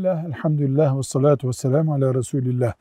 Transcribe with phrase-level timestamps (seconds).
[0.00, 2.72] Bismillah, elhamdülillah ve salatu ve selamu ala Resulillah.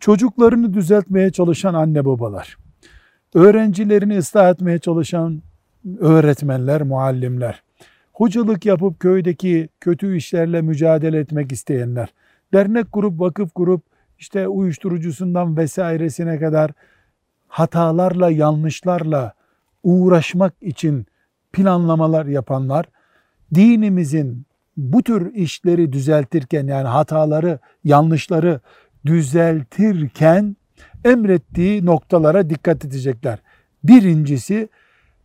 [0.00, 2.56] Çocuklarını düzeltmeye çalışan anne babalar,
[3.34, 5.42] öğrencilerini ıslah etmeye çalışan
[5.98, 7.62] öğretmenler, muallimler,
[8.12, 12.08] hocalık yapıp köydeki kötü işlerle mücadele etmek isteyenler,
[12.52, 13.82] dernek kurup, vakıf kurup,
[14.18, 16.70] işte uyuşturucusundan vesairesine kadar
[17.48, 19.32] hatalarla, yanlışlarla
[19.82, 21.06] uğraşmak için
[21.52, 22.86] planlamalar yapanlar,
[23.54, 28.60] dinimizin bu tür işleri düzeltirken yani hataları, yanlışları
[29.06, 30.56] düzeltirken
[31.04, 33.38] emrettiği noktalara dikkat edecekler.
[33.84, 34.68] Birincisi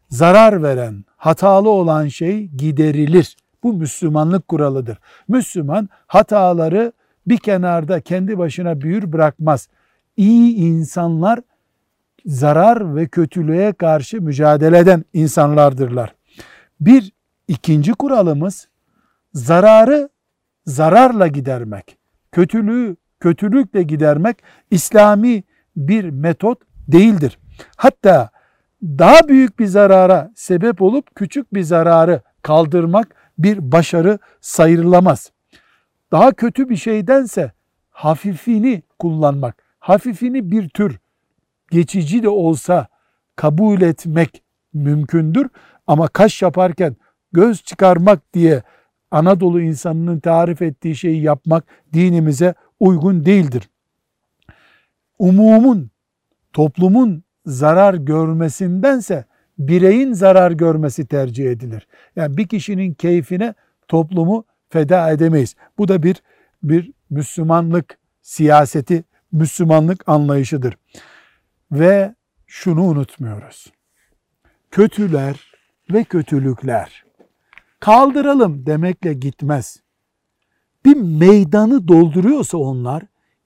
[0.09, 3.37] zarar veren, hatalı olan şey giderilir.
[3.63, 4.97] Bu Müslümanlık kuralıdır.
[5.27, 6.91] Müslüman hataları
[7.27, 9.69] bir kenarda kendi başına büyür bırakmaz.
[10.17, 11.39] İyi insanlar
[12.25, 16.15] zarar ve kötülüğe karşı mücadele eden insanlardırlar.
[16.81, 17.11] Bir
[17.47, 18.67] ikinci kuralımız
[19.33, 20.09] zararı
[20.65, 21.97] zararla gidermek,
[22.31, 24.37] kötülüğü kötülükle gidermek
[24.71, 25.43] İslami
[25.75, 27.39] bir metot değildir.
[27.75, 28.29] Hatta
[28.83, 35.31] daha büyük bir zarara sebep olup küçük bir zararı kaldırmak bir başarı sayırılamaz.
[36.11, 37.51] Daha kötü bir şeydense
[37.89, 40.99] hafifini kullanmak, hafifini bir tür
[41.71, 42.87] geçici de olsa
[43.35, 45.49] kabul etmek mümkündür.
[45.87, 46.95] Ama kaş yaparken
[47.31, 48.63] göz çıkarmak diye
[49.11, 51.63] Anadolu insanının tarif ettiği şeyi yapmak
[51.93, 53.69] dinimize uygun değildir.
[55.19, 55.91] Umumun,
[56.53, 59.25] toplumun zarar görmesindense
[59.57, 61.87] bireyin zarar görmesi tercih edilir.
[62.15, 63.53] Yani bir kişinin keyfine
[63.87, 65.55] toplumu feda edemeyiz.
[65.77, 66.21] Bu da bir
[66.63, 70.77] bir Müslümanlık siyaseti, Müslümanlık anlayışıdır.
[71.71, 72.15] Ve
[72.47, 73.73] şunu unutmuyoruz.
[74.71, 75.51] Kötüler
[75.93, 77.06] ve kötülükler
[77.79, 79.81] kaldıralım demekle gitmez.
[80.85, 83.03] Bir meydanı dolduruyorsa onlar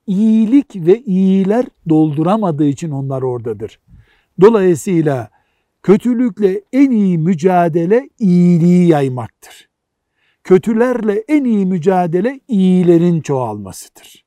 [0.07, 3.79] iyilik ve iyiler dolduramadığı için onlar oradadır.
[4.41, 5.29] Dolayısıyla
[5.83, 9.69] kötülükle en iyi mücadele iyiliği yaymaktır.
[10.43, 14.25] Kötülerle en iyi mücadele iyilerin çoğalmasıdır.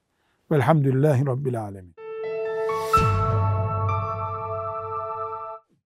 [0.51, 1.95] Velhamdülillahi Rabbil Alemin.